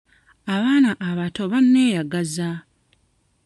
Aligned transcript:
Abaana 0.53 0.91
abato 1.09 1.41
banneeyagaza. 1.51 2.49